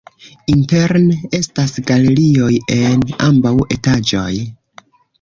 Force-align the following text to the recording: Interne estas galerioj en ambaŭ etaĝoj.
Interne 0.53 1.17
estas 1.41 1.77
galerioj 1.91 2.51
en 2.79 3.07
ambaŭ 3.31 3.55
etaĝoj. 3.79 4.29